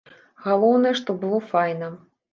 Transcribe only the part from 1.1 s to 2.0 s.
было файна!